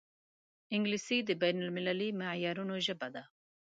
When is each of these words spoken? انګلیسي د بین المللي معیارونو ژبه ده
انګلیسي 0.75 1.17
د 1.25 1.31
بین 1.41 1.57
المللي 1.65 2.09
معیارونو 2.19 2.75
ژبه 2.85 3.07
ده 3.15 3.23